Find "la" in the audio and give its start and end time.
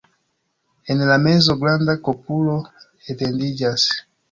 1.09-1.17